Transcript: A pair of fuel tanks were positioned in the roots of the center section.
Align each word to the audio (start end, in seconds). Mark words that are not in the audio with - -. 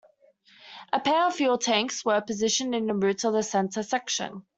A 0.91 0.99
pair 0.99 1.27
of 1.27 1.35
fuel 1.35 1.59
tanks 1.59 2.03
were 2.03 2.19
positioned 2.21 2.73
in 2.73 2.87
the 2.87 2.95
roots 2.95 3.23
of 3.23 3.33
the 3.33 3.43
center 3.43 3.83
section. 3.83 4.43